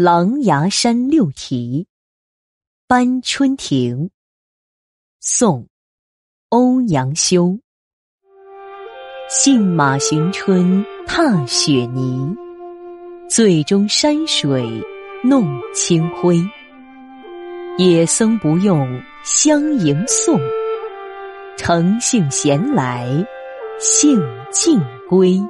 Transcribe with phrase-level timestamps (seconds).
[0.00, 1.88] 狼牙山六题，
[2.86, 4.10] 搬春亭，
[5.18, 5.66] 宋，
[6.50, 7.58] 欧阳修。
[9.28, 12.32] 信马行春踏雪泥，
[13.28, 14.70] 醉中山水
[15.24, 16.38] 弄清辉。
[17.76, 20.38] 野僧不用相迎送，
[21.56, 23.08] 乘兴闲来
[23.80, 24.22] 兴
[24.52, 25.42] 尽归。